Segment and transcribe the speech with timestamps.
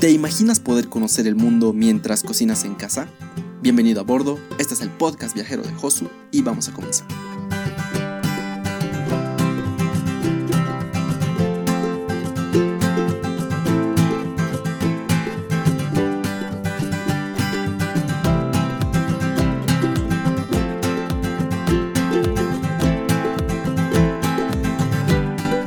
[0.00, 3.06] ¿Te imaginas poder conocer el mundo mientras cocinas en casa?
[3.60, 7.06] Bienvenido a bordo, este es el podcast viajero de Josu y vamos a comenzar.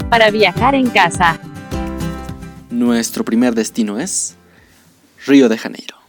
[0.09, 1.42] Para viajar en casa.
[2.83, 4.35] Nuestro primer destino es
[5.25, 6.02] Río de Janeiro.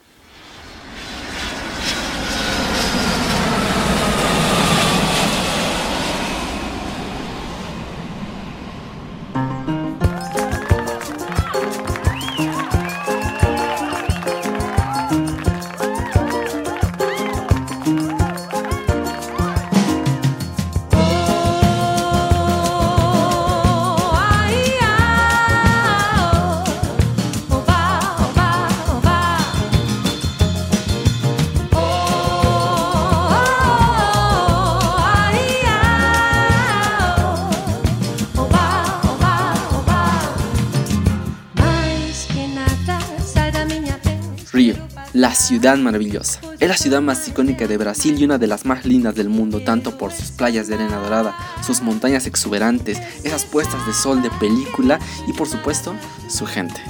[45.44, 46.40] Ciudad maravillosa.
[46.58, 49.60] Es la ciudad más icónica de Brasil y una de las más lindas del mundo,
[49.60, 54.30] tanto por sus playas de arena dorada, sus montañas exuberantes, esas puestas de sol de
[54.30, 55.94] película y por supuesto
[56.28, 56.80] su gente.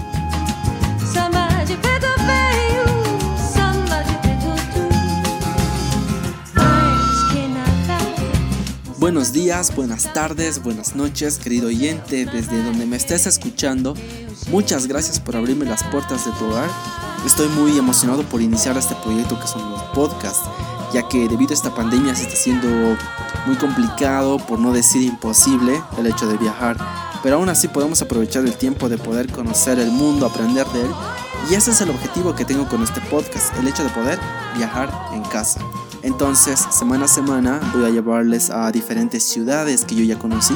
[8.99, 13.95] Buenos días, buenas tardes, buenas noches, querido oyente, desde donde me estés escuchando.
[14.49, 16.71] Muchas gracias por abrirme las puertas de tu hogar.
[17.25, 20.47] Estoy muy emocionado por iniciar este proyecto que son los podcasts,
[20.93, 22.69] ya que debido a esta pandemia se está haciendo
[23.47, 26.77] muy complicado, por no decir imposible, el hecho de viajar.
[27.23, 30.91] Pero aún así podemos aprovechar el tiempo de poder conocer el mundo, aprender de él.
[31.51, 34.19] Y ese es el objetivo que tengo con este podcast, el hecho de poder
[34.57, 35.61] viajar en casa.
[36.03, 40.55] Entonces, semana a semana voy a llevarles a diferentes ciudades que yo ya conocí,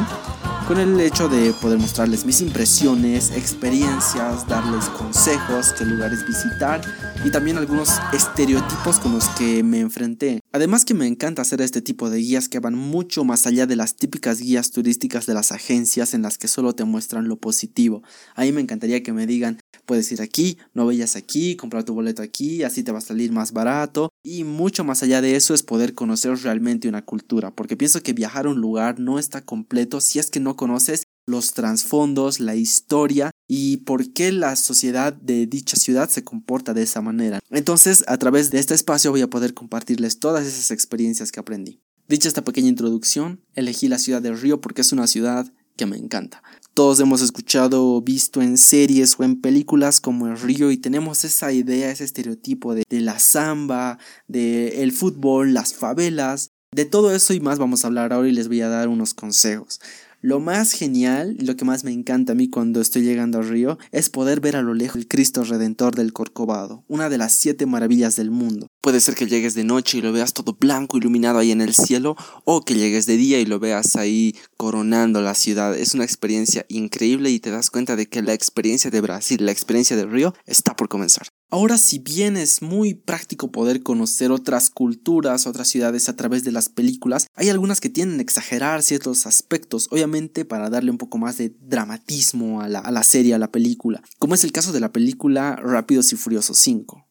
[0.69, 6.83] con el hecho de poder mostrarles mis impresiones, experiencias, darles consejos, qué lugares visitar
[7.25, 10.41] y también algunos estereotipos con los que me enfrenté.
[10.53, 13.77] Además que me encanta hacer este tipo de guías que van mucho más allá de
[13.77, 18.03] las típicas guías turísticas de las agencias en las que solo te muestran lo positivo.
[18.35, 22.22] Ahí me encantaría que me digan, puedes ir aquí, no vayas aquí, comprar tu boleto
[22.22, 24.10] aquí, así te va a salir más barato.
[24.22, 28.12] Y mucho más allá de eso es poder conocer realmente una cultura, porque pienso que
[28.12, 32.54] viajar a un lugar no está completo si es que no conoces los trasfondos, la
[32.54, 37.41] historia y por qué la sociedad de dicha ciudad se comporta de esa manera.
[37.50, 41.81] Entonces, a través de este espacio voy a poder compartirles todas esas experiencias que aprendí.
[42.09, 45.97] Dicha esta pequeña introducción, elegí la ciudad de Río porque es una ciudad que me
[45.97, 46.43] encanta.
[46.78, 51.25] Todos hemos escuchado o visto en series o en películas como el Río y tenemos
[51.25, 56.53] esa idea, ese estereotipo de, la samba, de el fútbol, las favelas.
[56.71, 59.12] De todo eso y más vamos a hablar ahora y les voy a dar unos
[59.12, 59.81] consejos.
[60.21, 63.79] Lo más genial, lo que más me encanta a mí cuando estoy llegando a Río,
[63.93, 67.67] es poder ver a lo lejos el Cristo Redentor del Corcovado, una de las siete
[67.67, 68.67] maravillas del mundo.
[68.81, 71.73] Puede ser que llegues de noche y lo veas todo blanco iluminado ahí en el
[71.73, 75.79] cielo, o que llegues de día y lo veas ahí coronando la ciudad.
[75.79, 79.53] Es una experiencia increíble y te das cuenta de que la experiencia de Brasil, la
[79.53, 81.29] experiencia de Río, está por comenzar.
[81.51, 86.53] Ahora, si bien es muy práctico poder conocer otras culturas, otras ciudades a través de
[86.53, 91.17] las películas, hay algunas que tienden a exagerar ciertos aspectos, obviamente para darle un poco
[91.17, 94.73] más de dramatismo a la, a la serie, a la película, como es el caso
[94.73, 97.07] de la película Rápidos y Furiosos 5.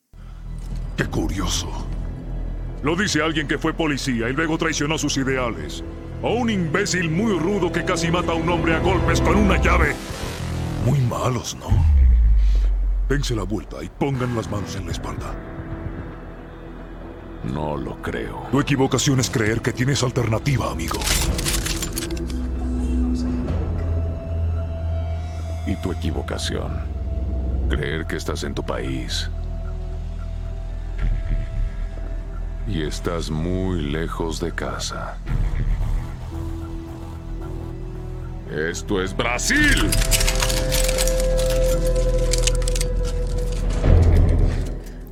[0.98, 1.68] Qué curioso.
[2.84, 5.84] Lo dice alguien que fue policía y luego traicionó sus ideales.
[6.22, 9.59] O un imbécil muy rudo que casi mata a un hombre a golpes con una
[9.59, 9.96] llave.
[10.86, 11.97] Muy malos, ¿no?
[13.09, 15.34] Dense la vuelta y pongan las manos en la espalda.
[17.44, 18.47] No lo creo.
[18.51, 21.00] Tu equivocación es creer que tienes alternativa, amigo.
[25.66, 26.81] Y tu equivocación.
[27.69, 29.30] Creer que estás en tu país.
[32.68, 35.18] Y estás muy lejos de casa.
[38.51, 39.89] Esto es Brasil.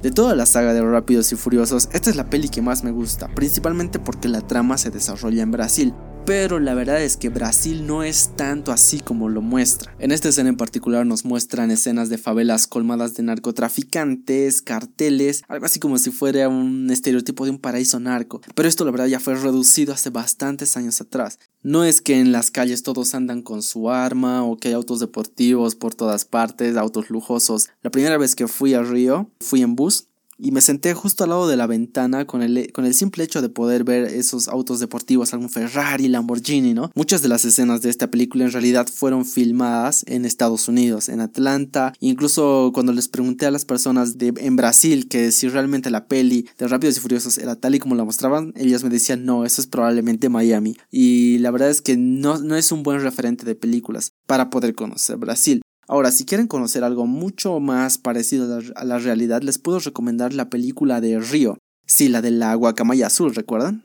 [0.06, 2.92] De toda la saga de Rápidos y Furiosos, esta es la peli que más me
[2.92, 5.96] gusta, principalmente porque la trama se desarrolla en Brasil.
[6.25, 9.95] Pero la verdad es que Brasil no es tanto así como lo muestra.
[10.00, 15.68] En esta escena en particular nos muestran escenas de favelas colmadas de narcotraficantes, carteles, algo
[15.68, 19.19] así como si fuera un estereotipo de un paraíso narco, pero esto la verdad ya
[19.19, 21.38] fue reducido hace bastantes años atrás.
[21.62, 25.00] No es que en las calles todos andan con su arma o que hay autos
[25.00, 27.69] deportivos por todas partes, autos lujosos.
[27.83, 31.29] La primera vez que fui a Río, fui en bus y me senté justo al
[31.31, 34.79] lado de la ventana con el, con el simple hecho de poder ver esos autos
[34.79, 36.91] deportivos, algún Ferrari, Lamborghini, ¿no?
[36.95, 41.21] Muchas de las escenas de esta película en realidad fueron filmadas en Estados Unidos, en
[41.21, 46.07] Atlanta, incluso cuando les pregunté a las personas de, en Brasil que si realmente la
[46.07, 49.45] peli de Rápidos y Furiosos era tal y como la mostraban, ellas me decían no,
[49.45, 50.75] eso es probablemente Miami.
[50.91, 54.75] Y la verdad es que no, no es un buen referente de películas para poder
[54.75, 55.61] conocer Brasil.
[55.87, 60.49] Ahora, si quieren conocer algo mucho más parecido a la, realidad, les puedo recomendar la
[60.49, 61.59] película de Río.
[61.85, 63.83] Sí, la de la guacamaya azul, ¿recuerdan?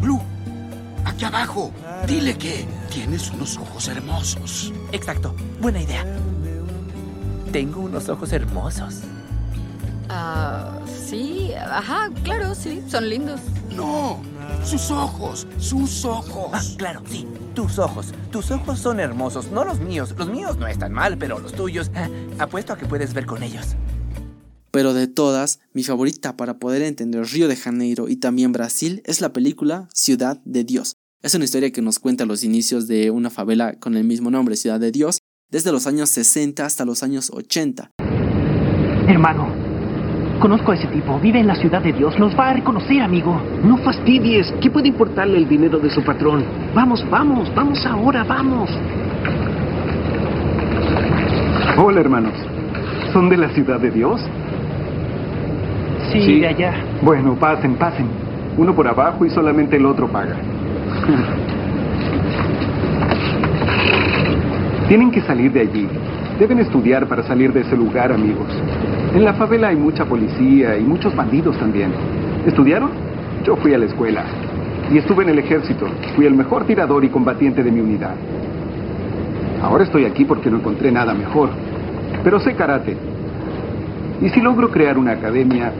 [0.00, 0.20] Blue,
[1.04, 1.70] aquí abajo.
[2.06, 4.72] Dile que tienes unos ojos hermosos.
[4.92, 6.06] Exacto, buena idea.
[7.52, 9.02] Tengo unos ojos hermosos.
[10.08, 13.40] Ah, sí, ajá, claro, sí, son lindos.
[13.74, 14.20] No,
[14.64, 16.74] sus ojos, sus Ah, ojos.
[16.78, 18.14] claro, sí, tus ojos.
[18.30, 20.14] Tus ojos son hermosos, no los míos.
[20.16, 22.08] Los míos no están mal, pero los tuyos, ah,
[22.38, 23.76] apuesto a que puedes ver con ellos.
[24.70, 29.20] Pero de todas, mi favorita para poder entender Río de Janeiro y también Brasil es
[29.20, 30.94] la película Ciudad de Dios.
[31.22, 34.56] Es una historia que nos cuenta los inicios de una favela con el mismo nombre,
[34.56, 35.18] Ciudad de Dios,
[35.50, 37.90] desde los años 60 hasta los años 80.
[39.08, 39.48] Hermano,
[40.38, 41.18] conozco a ese tipo.
[41.20, 42.18] Vive en la ciudad de Dios.
[42.18, 43.40] Nos va a reconocer, amigo.
[43.64, 44.52] No fastidies.
[44.60, 46.44] ¿Qué puede importarle el dinero de su patrón?
[46.74, 48.70] Vamos, vamos, vamos ahora, vamos.
[51.76, 52.32] Hola, hermanos.
[53.12, 54.20] ¿Son de la ciudad de Dios?
[56.12, 56.40] Sí, Sí.
[56.40, 56.72] de allá.
[57.02, 58.06] Bueno, pasen, pasen.
[58.56, 60.34] Uno por abajo y solamente el otro paga.
[64.88, 65.86] Tienen que salir de allí.
[66.38, 68.46] Deben estudiar para salir de ese lugar, amigos.
[69.14, 71.92] En la favela hay mucha policía y muchos bandidos también.
[72.46, 72.90] ¿Estudiaron?
[73.44, 74.24] Yo fui a la escuela.
[74.92, 75.86] Y estuve en el ejército.
[76.14, 78.14] Fui el mejor tirador y combatiente de mi unidad.
[79.62, 81.48] Ahora estoy aquí porque no encontré nada mejor.
[82.22, 82.96] Pero sé karate.
[84.20, 85.72] Y si logro crear una academia,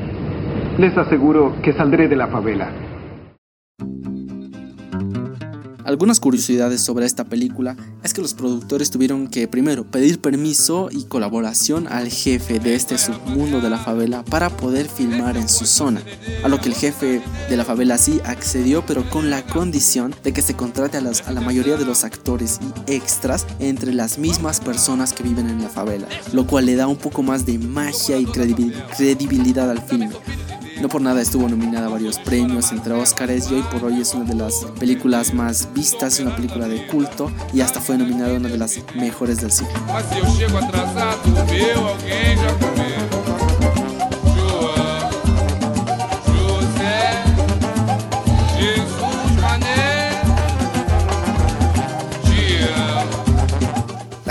[0.79, 2.69] les aseguro que saldré de la favela.
[5.89, 7.75] Algunas curiosidades sobre esta película
[8.05, 12.99] es que los productores tuvieron que primero pedir permiso y colaboración al jefe de este
[12.99, 16.03] submundo de la favela para poder filmar en su zona,
[16.45, 20.35] a lo que el jefe de la favela sí accedió pero con la condición de
[20.35, 24.19] que se contrate a, las- a la mayoría de los actores y extras entre las
[24.19, 27.57] mismas personas que viven en la favela, lo cual le da un poco más de
[27.59, 30.11] magia y credibil- credibilidad al filme.
[30.81, 34.15] No por nada estuvo nominada a varios premios entre Oscars y hoy por hoy es
[34.15, 38.49] una de las películas más vistas, una película de culto y hasta fue nominada una
[38.49, 39.73] de las mejores del siglo.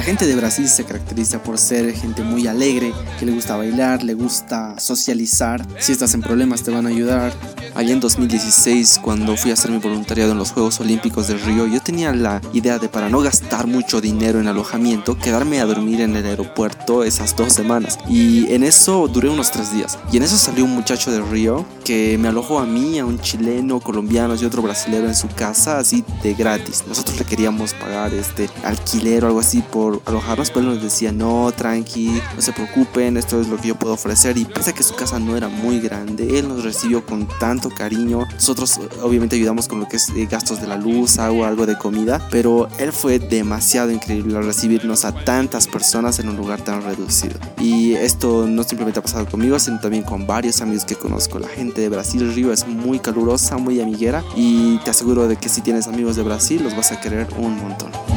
[0.07, 4.13] Gente de Brasil se caracteriza por ser gente muy alegre, que le gusta bailar, le
[4.13, 5.67] gusta socializar.
[5.81, 7.33] Si estás en problemas te van a ayudar.
[7.75, 11.67] Allá en 2016, cuando fui a hacer mi voluntariado en los Juegos Olímpicos de Río,
[11.67, 15.99] yo tenía la idea de para no gastar mucho dinero en alojamiento, quedarme a dormir
[15.99, 17.99] en el aeropuerto esas dos semanas.
[18.07, 19.99] Y en eso duré unos tres días.
[20.13, 23.19] Y en eso salió un muchacho de Río que me alojó a mí, a un
[23.19, 26.85] chileno, colombiano y otro brasilero en su casa, así de gratis.
[26.87, 31.51] Nosotros le queríamos pagar este alquiler o algo así por alojarnos, pero nos decía, no,
[31.55, 34.37] tranqui, no se preocupen, esto es lo que yo puedo ofrecer.
[34.37, 37.69] Y pese a que su casa no era muy grande, él nos recibió con tanto
[37.69, 38.25] cariño.
[38.33, 41.65] Nosotros eh, obviamente ayudamos con lo que es eh, gastos de la luz, agua, algo
[41.65, 46.61] de comida, pero él fue demasiado increíble al recibirnos a tantas personas en un lugar
[46.61, 47.39] tan reducido.
[47.59, 51.39] Y esto no simplemente ha pasado conmigo, sino también con varios amigos que conozco.
[51.39, 55.49] La gente de Brasil Río es muy calurosa, muy amiguera y te aseguro de que
[55.49, 58.16] si tienes amigos de Brasil los vas a querer un montón.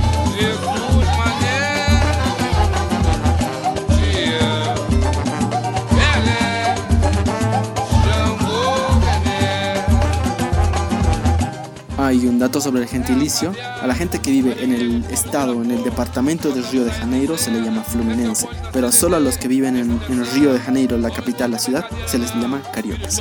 [12.10, 13.54] Hay un dato sobre el gentilicio.
[13.80, 17.38] A la gente que vive en el estado, en el departamento de Río de Janeiro,
[17.38, 18.48] se le llama fluminense.
[18.72, 21.86] Pero solo a los que viven en, en Río de Janeiro, la capital, la ciudad,
[22.06, 23.20] se les llama cariocas.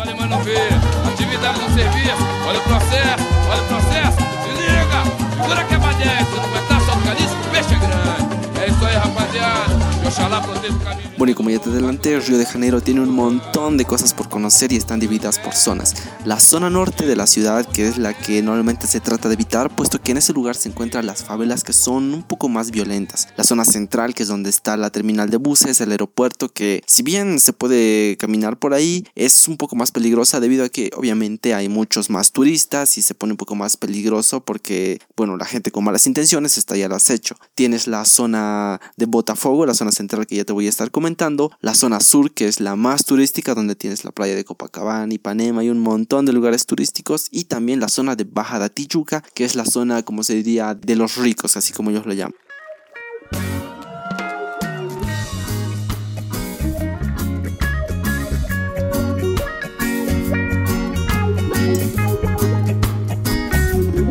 [11.17, 14.29] Bueno, y como ya te adelanté, Río de Janeiro tiene un montón de cosas por
[14.29, 15.93] conocer y están divididas por zonas.
[16.23, 19.75] La zona norte de la ciudad, que es la que normalmente se trata de evitar,
[19.75, 23.27] puesto que en ese lugar se encuentran las favelas que son un poco más violentas.
[23.35, 27.03] La zona central, que es donde está la terminal de buses, el aeropuerto, que si
[27.03, 31.53] bien se puede caminar por ahí, es un poco más peligrosa debido a que obviamente
[31.53, 35.71] hay muchos más turistas y se pone un poco más peligroso porque, bueno, la gente
[35.71, 37.35] con malas intenciones está ya al acecho.
[37.55, 41.51] Tienes la zona de Botafogo, la zona central que ya te voy a estar comentando,
[41.61, 45.63] la zona sur que es la más turística donde tienes la playa de Copacabana, Ipanema
[45.63, 49.45] y un montón de lugares turísticos y también la zona de Baja de Tijuca que
[49.45, 52.33] es la zona como se diría de los ricos, así como ellos lo llaman.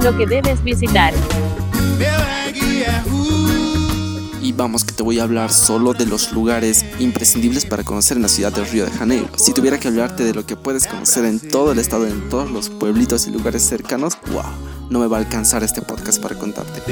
[0.02, 1.12] Lo que debes visitar.
[4.58, 8.28] Vamos que te voy a hablar solo de los lugares imprescindibles para conocer en la
[8.28, 9.28] ciudad de Río de Janeiro.
[9.36, 12.50] Si tuviera que hablarte de lo que puedes conocer en todo el estado, en todos
[12.50, 14.42] los pueblitos y lugares cercanos, wow,
[14.90, 16.82] no me va a alcanzar este podcast para contarte.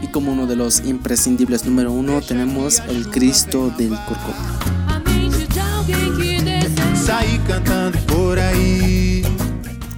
[0.00, 4.76] Y como uno de los imprescindibles número uno tenemos el Cristo del Corcovado.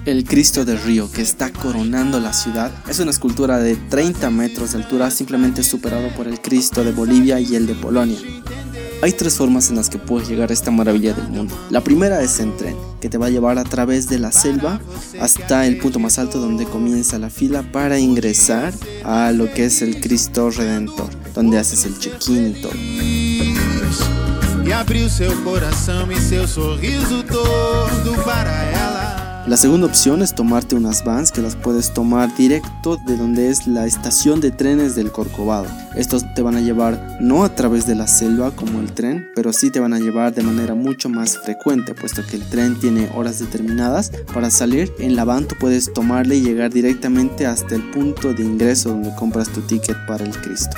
[0.09, 4.73] El Cristo del Río, que está coronando la ciudad, es una escultura de 30 metros
[4.73, 8.17] de altura, simplemente superado por el Cristo de Bolivia y el de Polonia.
[9.03, 11.55] Hay tres formas en las que puedes llegar a esta maravilla del mundo.
[11.69, 14.81] La primera es en tren, que te va a llevar a través de la selva
[15.21, 18.73] hasta el punto más alto donde comienza la fila para ingresar
[19.05, 22.73] a lo que es el Cristo Redentor, donde haces el check-in y todo.
[29.49, 33.67] La segunda opción es tomarte unas vans que las puedes tomar directo de donde es
[33.67, 35.65] la estación de trenes del Corcovado.
[35.97, 39.55] Estos te van a llevar no a través de la selva como el tren, pero
[39.55, 43.11] sí te van a llevar de manera mucho más frecuente, puesto que el tren tiene
[43.15, 44.93] horas determinadas para salir.
[44.99, 49.15] En la van tú puedes tomarle y llegar directamente hasta el punto de ingreso donde
[49.15, 50.77] compras tu ticket para el Cristo.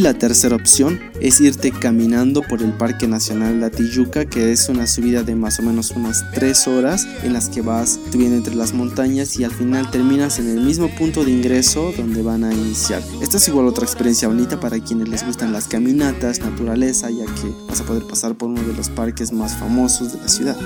[0.00, 4.86] La tercera opción es irte caminando por el Parque Nacional de Tijuca, que es una
[4.86, 8.72] subida de más o menos unas 3 horas en las que vas subiendo entre las
[8.72, 13.02] montañas y al final terminas en el mismo punto de ingreso donde van a iniciar.
[13.20, 17.52] Esta es igual otra experiencia bonita para quienes les gustan las caminatas, naturaleza, ya que
[17.68, 20.56] vas a poder pasar por uno de los parques más famosos de la ciudad.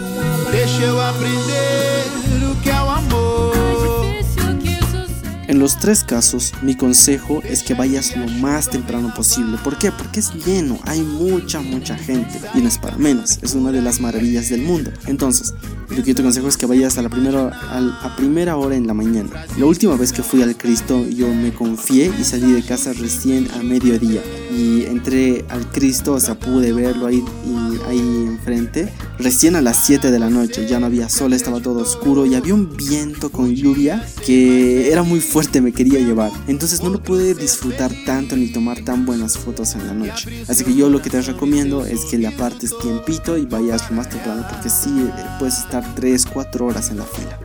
[5.47, 9.59] En los tres casos, mi consejo es que vayas lo más temprano posible.
[9.63, 9.93] ¿Por qué?
[9.93, 12.41] Porque es lleno, hay mucha, mucha gente.
[12.55, 14.91] Y no es para menos, es una de las maravillas del mundo.
[15.07, 15.53] Entonces,
[15.89, 18.87] lo que yo te aconsejo es que vayas a la primera, a, primera hora en
[18.87, 19.31] la mañana.
[19.59, 23.49] La última vez que fui al Cristo, yo me confié y salí de casa recién
[23.53, 24.23] a mediodía.
[24.57, 28.93] Y entré al Cristo, o sea, pude verlo ahí, y, ahí enfrente.
[29.19, 32.35] Recién a las 7 de la noche, ya no había sol, estaba todo oscuro y
[32.35, 36.31] había un viento con lluvia que era muy fuerte, me quería llevar.
[36.47, 40.45] Entonces no lo pude disfrutar tanto ni tomar tan buenas fotos en la noche.
[40.49, 43.97] Así que yo lo que te recomiendo es que le apartes tiempito y vayas lo
[43.97, 47.39] más temprano porque sí eh, puedes estar 3, 4 horas en la fila.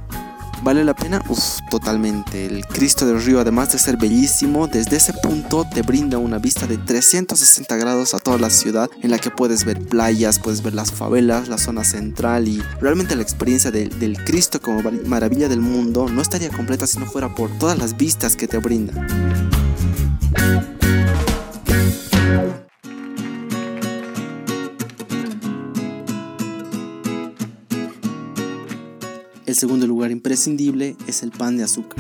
[0.61, 1.21] ¿Vale la pena?
[1.29, 2.45] Uf, totalmente.
[2.45, 6.67] El Cristo del Río, además de ser bellísimo, desde ese punto te brinda una vista
[6.67, 10.73] de 360 grados a toda la ciudad, en la que puedes ver playas, puedes ver
[10.73, 15.47] las favelas, la zona central y realmente la experiencia del, del Cristo como mar- maravilla
[15.47, 19.07] del mundo no estaría completa si no fuera por todas las vistas que te brinda.
[29.49, 31.97] El segundo lugar imprescindible es el pan de azúcar.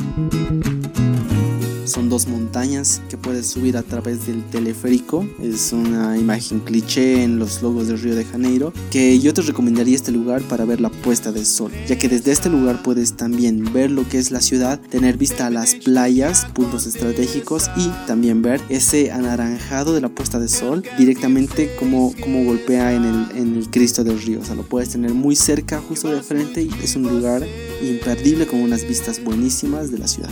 [1.89, 5.27] Son dos montañas que puedes subir a través del teleférico.
[5.41, 8.71] Es una imagen cliché en los logos de Río de Janeiro.
[8.91, 11.71] Que yo te recomendaría este lugar para ver la puesta del sol.
[11.87, 15.47] Ya que desde este lugar puedes también ver lo que es la ciudad, tener vista
[15.47, 20.83] a las playas, puntos estratégicos y también ver ese anaranjado de la puesta de sol
[20.97, 24.41] directamente como, como golpea en el, en el Cristo del Río.
[24.41, 27.43] O sea, lo puedes tener muy cerca, justo de frente y es un lugar
[27.81, 30.29] imperdible con unas vistas buenísimas de la ciudad.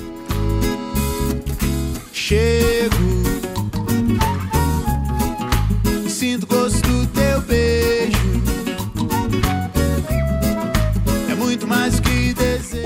[2.28, 3.17] Chego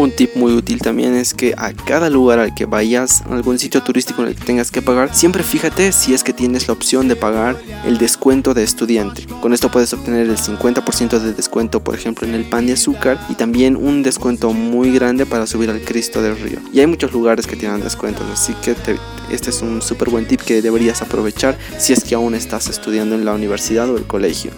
[0.01, 3.83] Un tip muy útil también es que a cada lugar al que vayas, algún sitio
[3.83, 7.07] turístico en el que tengas que pagar, siempre fíjate si es que tienes la opción
[7.07, 7.55] de pagar
[7.85, 9.27] el descuento de estudiante.
[9.41, 13.19] Con esto puedes obtener el 50% de descuento, por ejemplo, en el pan de azúcar
[13.29, 16.57] y también un descuento muy grande para subir al Cristo del Río.
[16.73, 18.97] Y hay muchos lugares que tienen descuentos, así que te-
[19.29, 23.13] este es un súper buen tip que deberías aprovechar si es que aún estás estudiando
[23.13, 24.49] en la universidad o el colegio.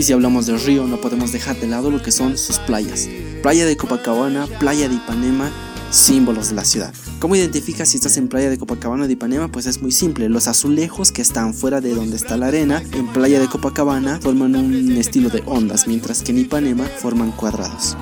[0.00, 3.06] Y si hablamos del río, no podemos dejar de lado lo que son sus playas.
[3.42, 5.50] Playa de Copacabana, playa de Ipanema,
[5.90, 6.94] símbolos de la ciudad.
[7.18, 9.52] ¿Cómo identificas si estás en playa de Copacabana o de Ipanema?
[9.52, 10.30] Pues es muy simple.
[10.30, 14.56] Los azulejos que están fuera de donde está la arena, en playa de Copacabana forman
[14.56, 17.94] un estilo de ondas, mientras que en Ipanema forman cuadrados.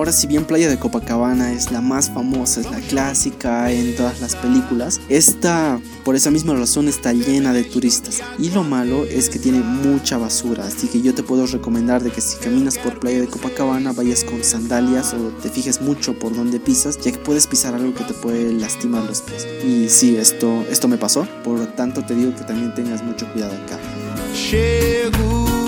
[0.00, 4.22] Ahora, si bien Playa de Copacabana es la más famosa, es la clásica en todas
[4.22, 8.22] las películas, esta, por esa misma razón, está llena de turistas.
[8.38, 12.10] Y lo malo es que tiene mucha basura, así que yo te puedo recomendar de
[12.10, 16.34] que si caminas por Playa de Copacabana vayas con sandalias o te fijes mucho por
[16.34, 19.46] donde pisas, ya que puedes pisar algo que te puede lastimar los pies.
[19.62, 23.30] Y sí, esto, esto me pasó, por lo tanto te digo que también tengas mucho
[23.34, 23.78] cuidado acá.
[24.32, 25.59] Chego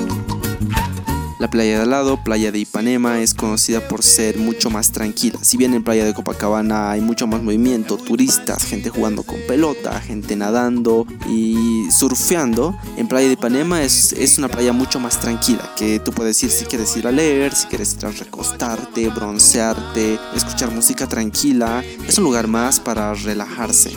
[1.43, 5.41] La playa de al lado, playa de Ipanema, es conocida por ser mucho más tranquila.
[5.43, 10.01] Si bien en playa de Copacabana hay mucho más movimiento, turistas, gente jugando con pelota,
[10.01, 15.69] gente nadando y surfeando, en playa de Ipanema es, es una playa mucho más tranquila,
[15.77, 21.09] que tú puedes ir si quieres ir a leer, si quieres recostarte, broncearte, escuchar música
[21.09, 21.83] tranquila.
[22.07, 23.91] Es un lugar más para relajarse.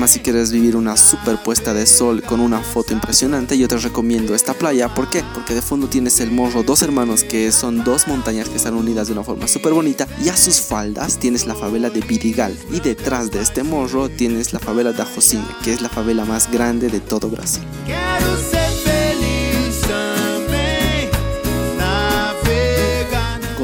[0.00, 3.76] Además, si quieres vivir una super puesta de sol con una foto impresionante, yo te
[3.76, 4.88] recomiendo esta playa.
[4.94, 5.22] ¿Por qué?
[5.34, 9.08] Porque de fondo tienes el morro Dos Hermanos, que son dos montañas que están unidas
[9.08, 10.08] de una forma súper bonita.
[10.24, 12.56] Y a sus faldas tienes la favela de Vidigal.
[12.72, 16.50] Y detrás de este morro tienes la favela de Ajocinha, que es la favela más
[16.50, 17.62] grande de todo Brasil.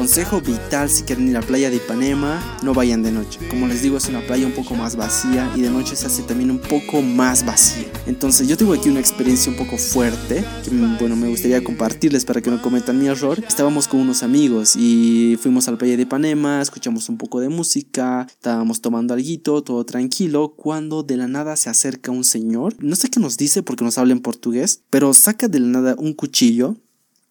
[0.07, 3.39] Consejo vital si quieren ir a la playa de Ipanema, no vayan de noche.
[3.49, 6.23] Como les digo, es una playa un poco más vacía y de noche se hace
[6.23, 7.91] también un poco más vacía.
[8.05, 12.41] Entonces yo tengo aquí una experiencia un poco fuerte que bueno, me gustaría compartirles para
[12.41, 13.43] que no cometan mi error.
[13.45, 17.49] Estábamos con unos amigos y fuimos a la playa de Ipanema, escuchamos un poco de
[17.49, 22.77] música, estábamos tomando algo, todo tranquilo, cuando de la nada se acerca un señor.
[22.79, 25.95] No sé qué nos dice porque nos habla en portugués, pero saca de la nada
[25.97, 26.77] un cuchillo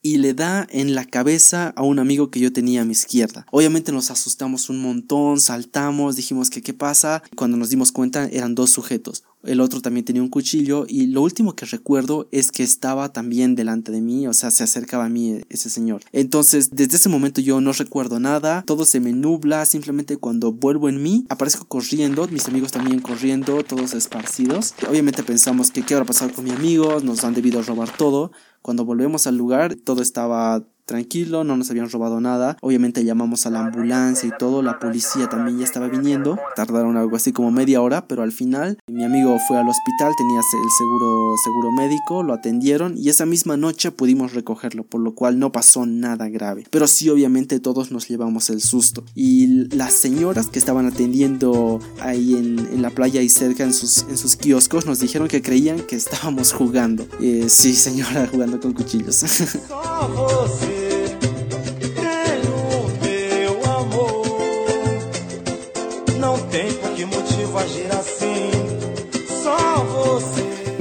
[0.06, 3.44] y le da en la cabeza a un amigo que yo tenía a mi izquierda.
[3.50, 7.24] Obviamente nos asustamos un montón, saltamos, dijimos que qué pasa.
[7.34, 9.24] Cuando nos dimos cuenta eran dos sujetos.
[9.46, 13.54] El otro también tenía un cuchillo y lo último que recuerdo es que estaba también
[13.54, 16.02] delante de mí, o sea, se acercaba a mí ese señor.
[16.12, 20.88] Entonces, desde ese momento yo no recuerdo nada, todo se me nubla, simplemente cuando vuelvo
[20.88, 24.74] en mí, aparezco corriendo, mis amigos también corriendo, todos esparcidos.
[24.88, 28.32] Obviamente pensamos que qué habrá pasado con mi amigo, nos han debido robar todo.
[28.62, 32.56] Cuando volvemos al lugar, todo estaba tranquilo, no nos habían robado nada.
[32.62, 36.38] Obviamente llamamos a la ambulancia y todo, la policía también ya estaba viniendo.
[36.54, 40.38] Tardaron algo así como media hora, pero al final mi amigo fue al hospital, tenía
[40.38, 45.38] el seguro seguro médico, lo atendieron y esa misma noche pudimos recogerlo, por lo cual
[45.38, 46.64] no pasó nada grave.
[46.70, 49.04] Pero sí obviamente todos nos llevamos el susto.
[49.14, 54.04] Y las señoras que estaban atendiendo ahí en, en la playa y cerca en sus,
[54.08, 57.06] en sus kioscos nos dijeron que creían que estábamos jugando.
[57.20, 59.24] Eh, sí, señora, jugando con cuchillos.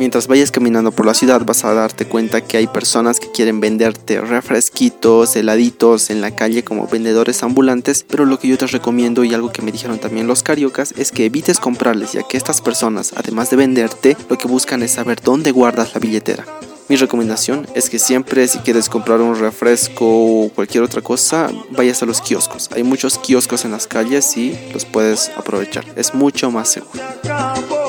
[0.06, 3.60] Mientras vayas caminando por la ciudad vas a darte cuenta que hay personas que quieren
[3.60, 9.24] venderte refresquitos, heladitos en la calle como vendedores ambulantes, pero lo que yo te recomiendo
[9.24, 12.62] y algo que me dijeron también los cariocas es que evites comprarles ya que estas
[12.62, 16.46] personas, además de venderte, lo que buscan es saber dónde guardas la billetera.
[16.88, 22.04] Mi recomendación es que siempre si quieres comprar un refresco o cualquier otra cosa, vayas
[22.04, 22.70] a los kioscos.
[22.76, 25.84] Hay muchos kioscos en las calles y los puedes aprovechar.
[25.96, 27.85] Es mucho más seguro.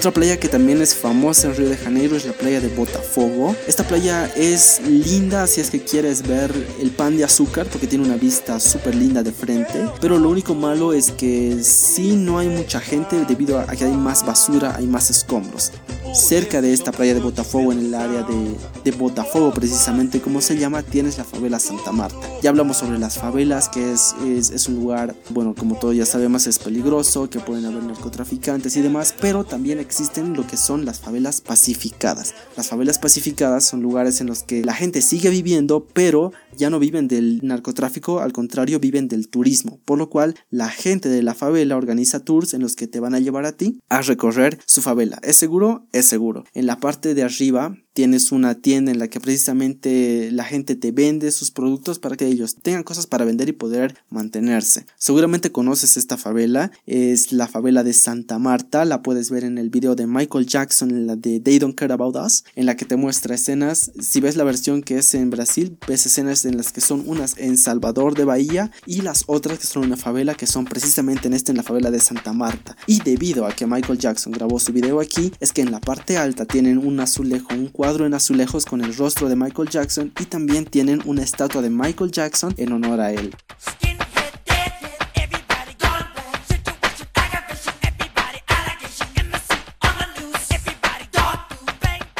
[0.00, 3.54] Otra playa que también es famosa en Río de Janeiro es la playa de Botafogo.
[3.68, 8.06] Esta playa es linda si es que quieres ver el pan de azúcar porque tiene
[8.06, 9.84] una vista súper linda de frente.
[10.00, 13.92] Pero lo único malo es que sí no hay mucha gente debido a que hay
[13.92, 15.70] más basura, hay más escombros.
[16.14, 20.56] Cerca de esta playa de Botafogo, en el área de, de Botafogo precisamente como se
[20.56, 22.18] llama, tienes la favela Santa Marta.
[22.42, 26.06] Ya hablamos sobre las favelas, que es, es, es un lugar, bueno, como todos ya
[26.06, 30.84] sabemos, es peligroso, que pueden haber narcotraficantes y demás, pero también existen lo que son
[30.84, 32.34] las favelas pacificadas.
[32.56, 36.78] Las favelas pacificadas son lugares en los que la gente sigue viviendo, pero ya no
[36.78, 41.34] viven del narcotráfico, al contrario, viven del turismo, por lo cual la gente de la
[41.34, 44.82] favela organiza tours en los que te van a llevar a ti a recorrer su
[44.82, 45.18] favela.
[45.22, 45.88] ¿Es seguro?
[45.92, 46.44] Es seguro.
[46.52, 50.92] En la parte de arriba tienes una tienda en la que precisamente la gente te
[50.92, 54.86] vende sus productos para que ellos tengan cosas para vender y poder mantenerse.
[54.96, 59.70] Seguramente conoces esta favela, es la favela de Santa Marta, la puedes ver en el
[59.70, 62.84] video de Michael Jackson, en la de They Don't Care About Us, en la que
[62.84, 66.72] te muestra escenas, si ves la versión que es en Brasil, ves escenas en las
[66.72, 70.46] que son unas en Salvador de Bahía y las otras que son una favela que
[70.46, 72.76] son precisamente en este en la favela de Santa Marta.
[72.86, 76.16] Y debido a que Michael Jackson grabó su video aquí, es que en la parte
[76.16, 80.26] alta tienen un azulejo, un cuadro en azulejos con el rostro de Michael Jackson y
[80.26, 83.34] también tienen una estatua de Michael Jackson en honor a él.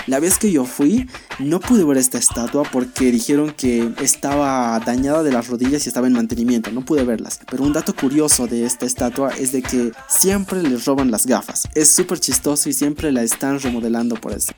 [0.06, 1.06] La vez que yo fui,
[1.38, 6.06] no pude ver esta estatua porque dijeron que estaba dañada de las rodillas y estaba
[6.06, 7.38] en mantenimiento, no pude verlas.
[7.50, 11.68] Pero un dato curioso de esta estatua es de que siempre les roban las gafas.
[11.74, 14.54] Es súper chistoso y siempre la están remodelando por eso.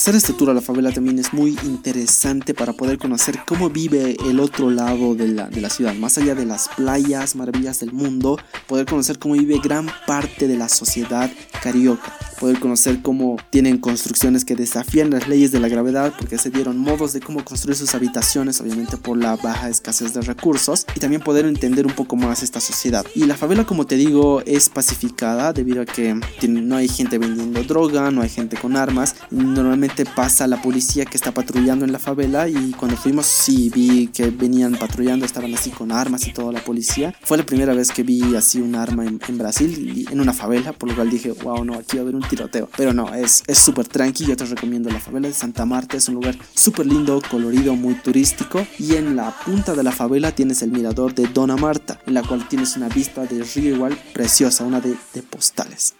[0.00, 4.16] Hacer este tour a la favela también es muy interesante para poder conocer cómo vive
[4.30, 7.92] el otro lado de la, de la, ciudad, más allá de las playas, maravillas del
[7.92, 11.30] mundo, poder conocer cómo vive gran parte de la sociedad
[11.62, 16.50] carioca, poder conocer cómo tienen construcciones que desafían las leyes de la gravedad porque se
[16.50, 21.00] dieron modos de cómo construir sus habitaciones, obviamente por la baja escasez de recursos, y
[21.00, 23.04] también poder entender un poco más esta sociedad.
[23.14, 27.62] Y la favela, como te digo, es pacificada debido a que no hay gente vendiendo
[27.62, 31.98] droga, no hay gente con armas, normalmente pasa la policía que está patrullando en la
[31.98, 36.52] favela y cuando fuimos sí vi que venían patrullando, estaban así con armas y toda
[36.52, 37.14] la policía.
[37.22, 40.72] Fue la primera vez que vi así un arma en, en Brasil, en una favela,
[40.72, 42.68] por lo cual dije, wow, no, aquí va a haber un tiroteo.
[42.76, 46.14] Pero no, es súper tranqui, yo te recomiendo la favela de Santa Marta, es un
[46.14, 50.70] lugar súper lindo, colorido, muy turístico y en la punta de la favela tienes el
[50.70, 54.80] mirador de Dona Marta, en la cual tienes una vista de río igual preciosa, una
[54.80, 55.94] de, de postales.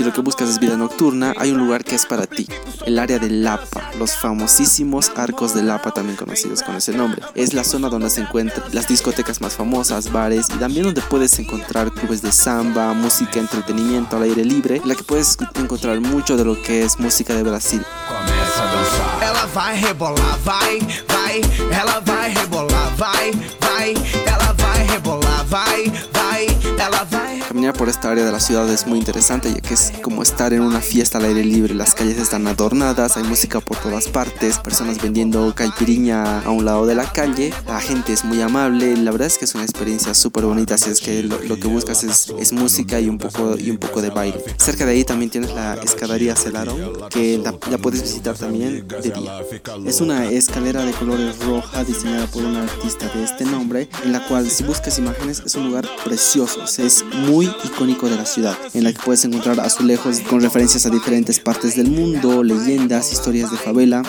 [0.00, 2.48] Si lo que buscas es vida nocturna, hay un lugar que es para ti,
[2.86, 7.20] el área de Lapa, los famosísimos arcos de Lapa, también conocidos con ese nombre.
[7.34, 11.38] Es la zona donde se encuentran las discotecas más famosas, bares y también donde puedes
[11.38, 16.38] encontrar clubes de samba, música, entretenimiento al aire libre, en la que puedes encontrar mucho
[16.38, 17.84] de lo que es música de Brasil.
[27.48, 30.52] Caminar por esta área de la ciudad es muy interesante ya que es como estar
[30.52, 31.74] en una fiesta al aire libre.
[31.74, 36.84] Las calles están adornadas, hay música por todas partes, personas vendiendo caipiriña a un lado
[36.84, 37.54] de la calle.
[37.66, 40.90] La gente es muy amable, la verdad es que es una experiencia súper bonita si
[40.90, 44.02] es que lo, lo, que buscas es, es música y un, poco, y un poco
[44.02, 44.44] de baile.
[44.58, 49.10] Cerca de ahí también tienes la escalería Celaro que la, la puedes visitar también de
[49.10, 49.40] día.
[49.86, 54.26] Es una escalera de colores roja diseñada por un artista de este nombre en la
[54.28, 56.66] cual si buscas imágenes es un lugar precioso,
[57.28, 61.38] muy icónico de la ciudad, en la que puedes encontrar azulejos con referencias a diferentes
[61.38, 64.02] partes del mundo, leyendas, historias de favela.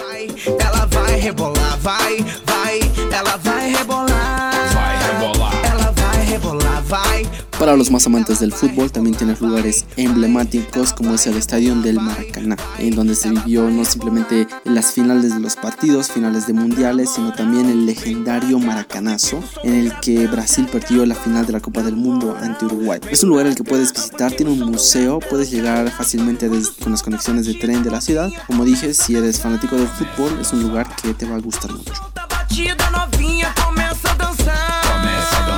[7.62, 12.00] Para los más amantes del fútbol también tienes lugares emblemáticos como es el estadio del
[12.00, 17.12] Maracaná, en donde se vivió no simplemente las finales de los partidos, finales de mundiales,
[17.12, 21.84] sino también el legendario Maracanazo, en el que Brasil perdió la final de la Copa
[21.84, 23.00] del Mundo ante Uruguay.
[23.12, 26.92] Es un lugar al que puedes visitar, tiene un museo, puedes llegar fácilmente desde, con
[26.94, 28.32] las conexiones de tren de la ciudad.
[28.48, 31.72] Como dije, si eres fanático del fútbol, es un lugar que te va a gustar
[31.72, 31.94] mucho.
[32.28, 34.81] Batida novinha começa a dançar.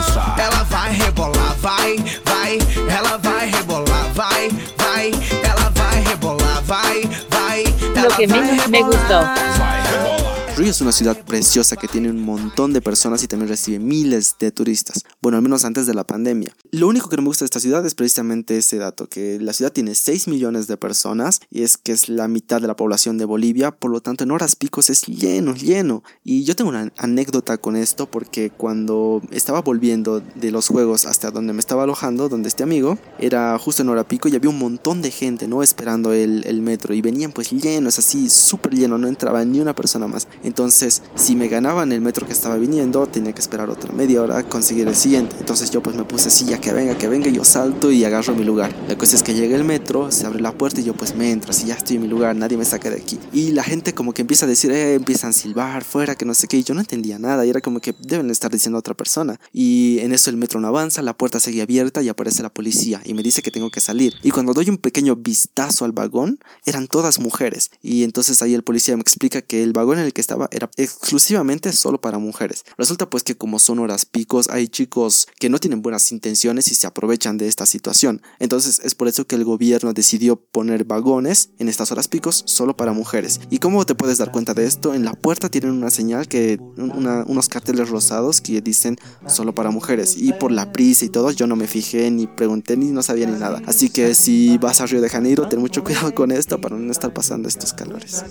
[0.03, 0.35] Dançar.
[0.37, 2.57] Ela vai rebolar, vai, vai.
[2.89, 5.11] Ela vai rebolar, vai, vai.
[5.43, 7.63] Ela vai rebolar, vai, vai.
[8.03, 9.23] Lo que menos me gustó.
[9.23, 10.22] Vai rebolar.
[10.55, 14.35] Río es una ciudad preciosa que tiene un montón de personas y también recibe miles
[14.39, 15.03] de turistas.
[15.19, 16.55] Bueno, al menos antes de la pandemia.
[16.69, 19.53] Lo único que no me gusta de esta ciudad es precisamente ese dato, que la
[19.53, 23.17] ciudad tiene 6 millones de personas y es que es la mitad de la población
[23.17, 26.03] de Bolivia, por lo tanto en horas picos es lleno, lleno.
[26.23, 31.31] Y yo tengo una anécdota con esto porque cuando estaba volviendo de los juegos hasta
[31.31, 34.59] donde me estaba alojando, donde este amigo, era justo en hora pico y había un
[34.59, 35.63] montón de gente, ¿no?
[35.63, 39.73] Esperando el, el metro y venían pues llenos, así súper lleno, no entraba ni una
[39.73, 40.27] persona más.
[40.43, 44.37] Entonces, si me ganaban el metro que estaba viniendo, tenía que esperar otra media hora
[44.39, 45.35] a conseguir el siguiente.
[45.39, 48.35] Entonces yo pues me puse así, ya que venga, que venga, yo salto y agarro
[48.35, 48.73] mi lugar.
[48.87, 51.31] La cosa es que llega el metro, se abre la puerta y yo pues me
[51.31, 53.19] entro, así ya estoy en mi lugar, nadie me saca de aquí.
[53.31, 56.33] Y la gente como que empieza a decir, eh, empiezan a silbar fuera, que no
[56.33, 58.79] sé qué, y yo no entendía nada, y era como que deben estar diciendo a
[58.79, 59.39] otra persona.
[59.51, 63.01] Y en eso el metro no avanza, la puerta sigue abierta y aparece la policía
[63.03, 64.13] y me dice que tengo que salir.
[64.23, 67.71] Y cuando doy un pequeño vistazo al vagón, eran todas mujeres.
[67.81, 71.71] Y entonces ahí el policía me explica que el vagón en el que era exclusivamente
[71.71, 72.63] solo para mujeres.
[72.77, 76.75] Resulta pues que como son horas picos, hay chicos que no tienen buenas intenciones y
[76.75, 78.21] se aprovechan de esta situación.
[78.39, 82.75] Entonces es por eso que el gobierno decidió poner vagones en estas horas picos solo
[82.75, 83.39] para mujeres.
[83.49, 84.93] ¿Y cómo te puedes dar cuenta de esto?
[84.93, 90.15] En la puerta tienen una señal que unos carteles rosados que dicen solo para mujeres.
[90.17, 93.27] Y por la prisa y todo, yo no me fijé ni pregunté ni no sabía
[93.27, 93.61] ni nada.
[93.65, 96.91] Así que si vas a Río de Janeiro, ten mucho cuidado con esto para no
[96.91, 98.23] estar pasando estos calores.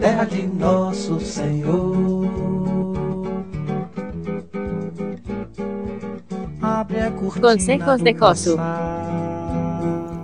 [0.00, 2.28] Terra de nosso Senhor.
[6.60, 8.56] Abre a cortina Consejos de Josu.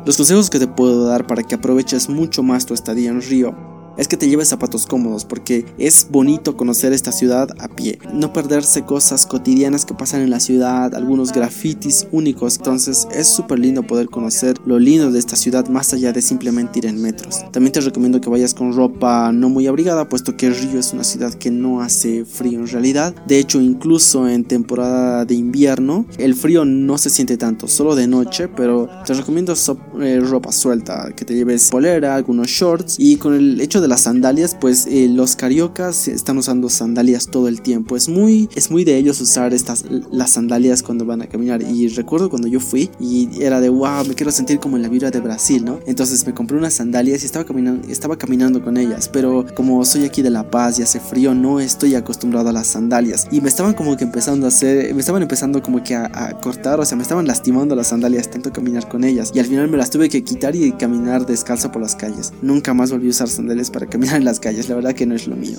[0.04, 3.73] Los consejos que te puedo dar para que aproveches mucho más tu estadía en Río
[3.96, 7.98] es que te lleves zapatos cómodos porque es bonito conocer esta ciudad a pie.
[8.12, 12.56] No perderse cosas cotidianas que pasan en la ciudad, algunos grafitis únicos.
[12.56, 16.78] Entonces es súper lindo poder conocer lo lindo de esta ciudad más allá de simplemente
[16.80, 17.40] ir en metros.
[17.52, 21.04] También te recomiendo que vayas con ropa no muy abrigada puesto que Río es una
[21.04, 23.14] ciudad que no hace frío en realidad.
[23.26, 28.06] De hecho incluso en temporada de invierno el frío no se siente tanto, solo de
[28.06, 33.16] noche, pero te recomiendo so- eh, ropa suelta, que te lleves polera, algunos shorts y
[33.16, 37.60] con el hecho de las sandalias, pues eh, los cariocas están usando sandalias todo el
[37.60, 37.96] tiempo.
[37.96, 41.62] Es muy, es muy de ellos usar estas las sandalias cuando van a caminar.
[41.62, 44.88] Y recuerdo cuando yo fui y era de wow, me quiero sentir como en la
[44.88, 45.80] vibra de Brasil, ¿no?
[45.86, 49.08] Entonces me compré unas sandalias y estaba caminando, estaba caminando con ellas.
[49.12, 52.68] Pero como soy aquí de La Paz y hace frío, no estoy acostumbrado a las
[52.68, 53.26] sandalias.
[53.30, 56.40] Y me estaban como que empezando a hacer, me estaban empezando como que a, a
[56.40, 59.32] cortar, o sea, me estaban lastimando las sandalias tanto caminar con ellas.
[59.34, 62.32] Y al final me las tuve que quitar y caminar descalzo por las calles.
[62.42, 65.16] Nunca más volví a usar sandalias para caminar en las calles, la verdad que no
[65.16, 65.58] es lo mío.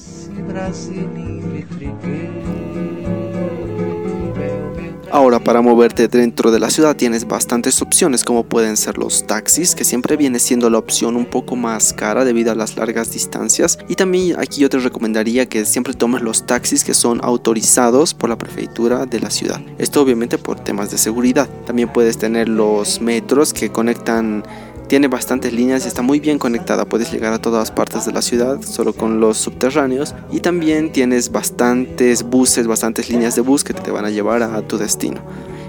[5.11, 9.75] Ahora para moverte dentro de la ciudad tienes bastantes opciones como pueden ser los taxis,
[9.75, 13.77] que siempre viene siendo la opción un poco más cara debido a las largas distancias.
[13.87, 18.29] Y también aquí yo te recomendaría que siempre tomes los taxis que son autorizados por
[18.29, 19.61] la prefectura de la ciudad.
[19.77, 21.49] Esto obviamente por temas de seguridad.
[21.65, 24.43] También puedes tener los metros que conectan
[24.87, 26.85] tiene bastantes líneas y está muy bien conectada.
[26.85, 30.15] Puedes llegar a todas partes de la ciudad solo con los subterráneos.
[30.31, 34.61] Y también tienes bastantes buses, bastantes líneas de bus que te van a llevar a
[34.61, 35.21] tu destino.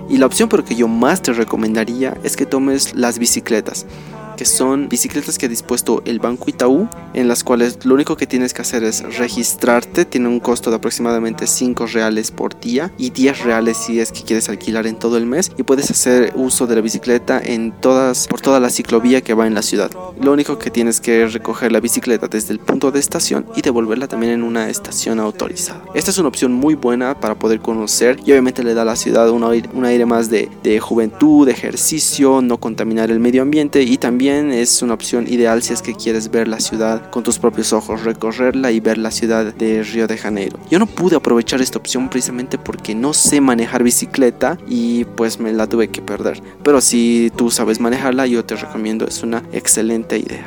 [0.09, 3.87] Y la opción por que yo más te recomendaría es que tomes las bicicletas
[4.37, 8.27] que son bicicletas que ha dispuesto el Banco Itaú, en las cuales lo único que
[8.27, 13.11] tienes que hacer es registrarte, tiene un costo de aproximadamente 5 reales por día y
[13.11, 16.67] 10 reales si es que quieres alquilar en todo el mes y puedes hacer uso
[16.67, 19.91] de la bicicleta en todas por toda la ciclovía que va en la ciudad.
[20.21, 23.63] Lo único que tienes que es recoger la bicicleta desde el punto de estación y
[23.63, 25.83] devolverla también en una estación autorizada.
[25.95, 28.97] Esta es una opción muy buena para poder conocer y obviamente le da a la
[28.97, 33.43] ciudad un aire, un aire más de, de juventud, de ejercicio, no contaminar el medio
[33.43, 37.23] ambiente y también es una opción ideal si es que quieres ver la ciudad con
[37.23, 40.59] tus propios ojos, recorrerla y ver la ciudad de Río de Janeiro.
[40.71, 45.53] Yo no pude aprovechar esta opción precisamente porque no sé manejar bicicleta y pues me
[45.53, 46.43] la tuve que perder.
[46.63, 50.47] Pero si tú sabes manejarla, yo te recomiendo, es una excelente idea.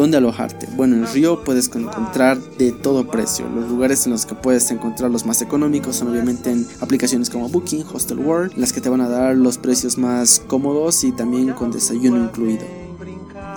[0.00, 0.66] ¿Dónde alojarte?
[0.76, 3.46] Bueno, en Río puedes encontrar de todo precio.
[3.50, 7.50] Los lugares en los que puedes encontrar los más económicos son obviamente en aplicaciones como
[7.50, 11.52] Booking, Hostel World, las que te van a dar los precios más cómodos y también
[11.52, 12.79] con desayuno incluido.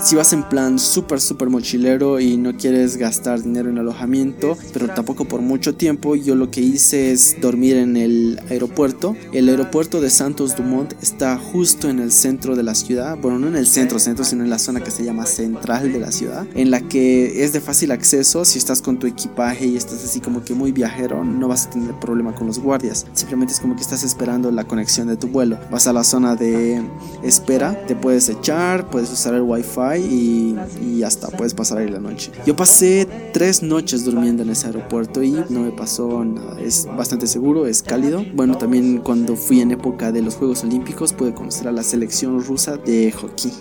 [0.03, 4.89] Si vas en plan súper, súper mochilero y no quieres gastar dinero en alojamiento, pero
[4.89, 9.15] tampoco por mucho tiempo, yo lo que hice es dormir en el aeropuerto.
[9.31, 13.47] El aeropuerto de Santos Dumont está justo en el centro de la ciudad, bueno, no
[13.47, 16.45] en el centro, centro, sino en la zona que se llama central de la ciudad,
[16.53, 18.43] en la que es de fácil acceso.
[18.43, 21.69] Si estás con tu equipaje y estás así como que muy viajero, no vas a
[21.69, 23.05] tener problema con los guardias.
[23.13, 25.57] Simplemente es como que estás esperando la conexión de tu vuelo.
[25.71, 26.83] Vas a la zona de
[27.23, 31.99] espera, te puedes echar, puedes usar el wifi y, y hasta puedes pasar ahí la
[31.99, 32.31] noche.
[32.45, 36.59] Yo pasé tres noches durmiendo en ese aeropuerto y no me pasó nada.
[36.59, 38.23] Es bastante seguro, es cálido.
[38.33, 42.43] Bueno, también cuando fui en época de los Juegos Olímpicos pude conocer a la selección
[42.43, 43.51] rusa de hockey.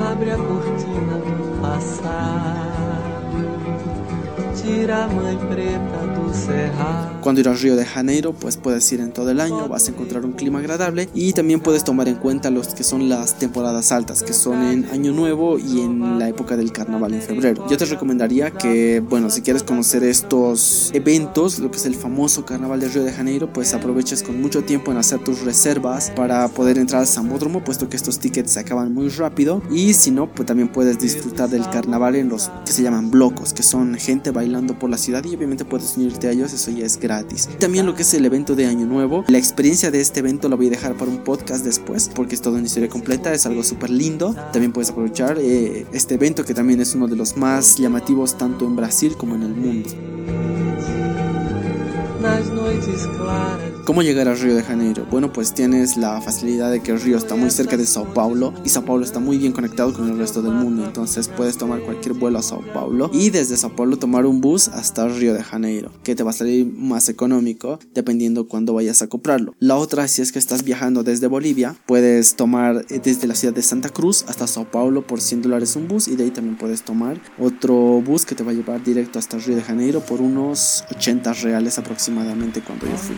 [0.00, 0.36] Abre a
[7.20, 9.86] a Cuando ir al Río de Janeiro, pues puedes ir en todo el año, vas
[9.86, 13.38] a encontrar un clima agradable y también puedes tomar en cuenta los que son las
[13.38, 17.66] temporadas altas, que son en Año Nuevo y en la época del carnaval en febrero.
[17.68, 22.44] Yo te recomendaría que, bueno, si quieres conocer estos eventos, lo que es el famoso
[22.44, 26.48] carnaval del Río de Janeiro, pues aproveches con mucho tiempo en hacer tus reservas para
[26.48, 29.62] poder entrar al Sambódromo, puesto que estos tickets se acaban muy rápido.
[29.70, 33.52] Y si no, pues también puedes disfrutar del carnaval en los que se llaman blocos,
[33.52, 36.86] que son gente bailando por la ciudad y obviamente puedes unirte a ellos, eso ya
[36.86, 37.09] es gratis.
[37.58, 40.54] También lo que es el evento de Año Nuevo, la experiencia de este evento la
[40.54, 43.64] voy a dejar para un podcast después, porque es toda una historia completa, es algo
[43.64, 44.34] súper lindo.
[44.52, 48.64] También puedes aprovechar eh, este evento que también es uno de los más llamativos tanto
[48.64, 49.90] en Brasil como en el mundo.
[52.22, 55.04] Nas noites claras ¿Cómo llegar al Río de Janeiro?
[55.10, 58.54] Bueno, pues tienes la facilidad de que el río está muy cerca de Sao Paulo
[58.64, 61.80] y Sao Paulo está muy bien conectado con el resto del mundo, entonces puedes tomar
[61.80, 65.42] cualquier vuelo a Sao Paulo y desde Sao Paulo tomar un bus hasta Río de
[65.42, 69.56] Janeiro, que te va a salir más económico dependiendo cuándo vayas a comprarlo.
[69.58, 73.54] La otra, si es que estás viajando desde Bolivia, puedes tomar eh, desde la ciudad
[73.54, 76.56] de Santa Cruz hasta Sao Paulo por 100 dólares un bus y de ahí también
[76.56, 80.20] puedes tomar otro bus que te va a llevar directo hasta Río de Janeiro por
[80.20, 83.16] unos 80 reales aproximadamente cuando yo fui.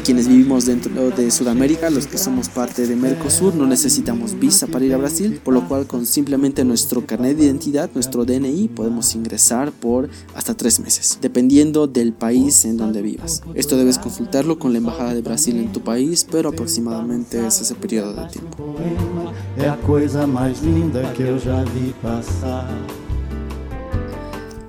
[0.00, 4.84] Quienes vivimos dentro de Sudamérica, los que somos parte de Mercosur, no necesitamos visa para
[4.84, 9.14] ir a Brasil, por lo cual con simplemente nuestro carnet de identidad, nuestro DNI, podemos
[9.14, 13.42] ingresar por hasta tres meses, dependiendo del país en donde vivas.
[13.54, 17.74] Esto debes consultarlo con la Embajada de Brasil en tu país, pero aproximadamente es ese
[17.74, 18.74] periodo de tiempo.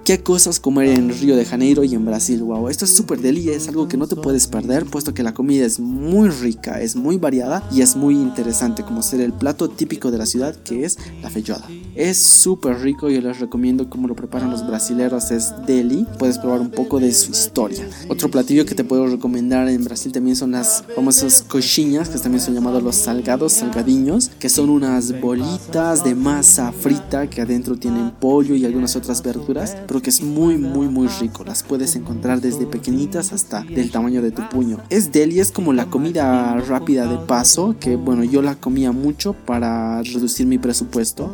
[0.07, 2.41] ¿Qué cosas comer en Río de Janeiro y en Brasil?
[2.41, 5.33] Wow, esto es súper deli, es algo que no te puedes perder, puesto que la
[5.33, 9.69] comida es muy rica, es muy variada y es muy interesante, como ser el plato
[9.69, 11.67] típico de la ciudad, que es la feijoada.
[11.93, 16.61] Es súper rico, yo les recomiendo cómo lo preparan los brasileros, es deli, puedes probar
[16.61, 17.85] un poco de su historia.
[18.07, 22.41] Otro platillo que te puedo recomendar en Brasil también son las famosas coxinhas, que también
[22.41, 28.11] son llamados los salgados, salgadiños, que son unas bolitas de masa frita que adentro tienen
[28.11, 31.43] pollo y algunas otras verduras, pero que es muy muy muy rico.
[31.43, 34.77] Las puedes encontrar desde pequeñitas hasta del tamaño de tu puño.
[34.89, 39.33] Es deli, es como la comida rápida de paso, que bueno, yo la comía mucho
[39.33, 41.29] para reducir mi presupuesto.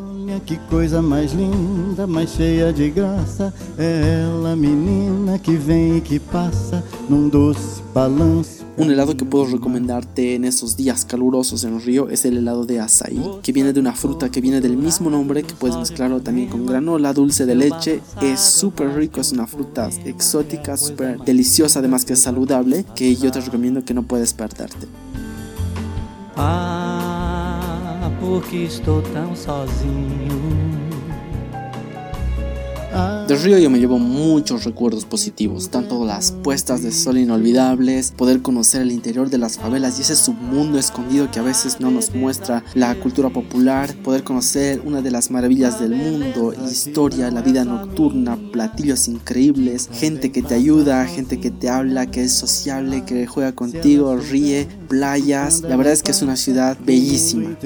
[0.45, 0.57] Que
[1.35, 6.21] linda, cheia de menina, que e que
[7.29, 12.65] doce Un helado que puedo recomendarte en esos días calurosos en Río es el helado
[12.65, 16.19] de açaí, que viene de una fruta que viene del mismo nombre, que puedes mezclarlo
[16.19, 18.01] también con granola, dulce de leche.
[18.19, 23.31] Es súper rico, es una fruta exótica, súper deliciosa, además que es saludable, que yo
[23.31, 24.87] te recomiendo que no puedes perderte.
[26.35, 30.62] Ah, porque estou tão sozinho
[33.27, 38.41] Del río yo me llevo muchos recuerdos positivos, tanto las puestas de sol inolvidables, poder
[38.41, 42.13] conocer el interior de las favelas y ese submundo escondido que a veces no nos
[42.13, 47.65] muestra la cultura popular, poder conocer una de las maravillas del mundo, historia, la vida
[47.65, 53.25] nocturna, platillos increíbles, gente que te ayuda, gente que te habla, que es sociable, que
[53.25, 55.61] juega contigo, ríe, playas.
[55.61, 57.57] La verdad es que es una ciudad bellísima.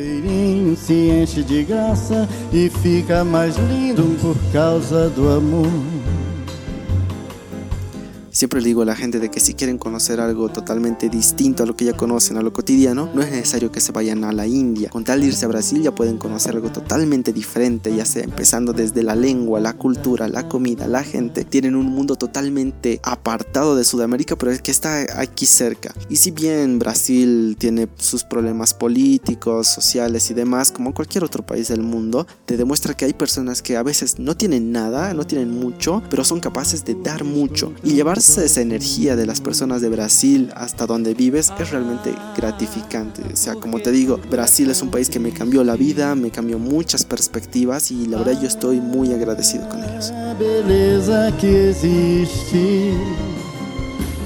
[8.38, 11.66] Siempre le digo a la gente de que si quieren conocer algo totalmente distinto a
[11.66, 14.46] lo que ya conocen, a lo cotidiano, no es necesario que se vayan a la
[14.46, 14.92] India.
[14.92, 18.74] Con tal de irse a Brasil ya pueden conocer algo totalmente diferente, ya sea empezando
[18.74, 21.46] desde la lengua, la cultura, la comida, la gente.
[21.46, 25.96] Tienen un mundo totalmente apartado de Sudamérica, pero es que está aquí cerca.
[26.08, 31.70] Y si bien Brasil tiene sus problemas políticos, sociales y demás, como cualquier otro país
[31.70, 35.50] del mundo, te demuestra que hay personas que a veces no tienen nada, no tienen
[35.50, 39.90] mucho, pero son capaces de dar mucho y llevarse esa energía de las personas de
[39.90, 43.22] Brasil hasta donde vives es realmente gratificante.
[43.32, 46.32] O sea, como te digo, Brasil es un país que me cambió la vida, me
[46.32, 50.12] cambió muchas perspectivas y la verdad yo estoy muy agradecido con ellos.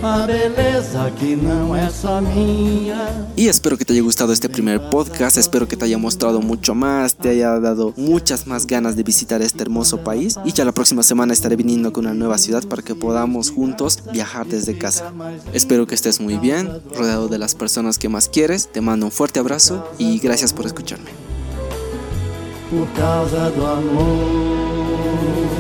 [0.04, 3.28] A beleza que não é só minha.
[3.38, 6.74] Y espero que te haya gustado este primer podcast, espero que te haya mostrado mucho
[6.74, 10.72] más, te haya dado muchas más ganas de visitar este hermoso país y ya la
[10.72, 15.14] próxima semana estaré viniendo con una nueva ciudad para que podamos juntos viajar desde casa.
[15.54, 19.12] Espero que estés muy bien, rodeado de las personas que más quieres, te mando un
[19.12, 21.12] fuerte abrazo y gracias por escucharme.
[22.72, 25.51] por causa do amor.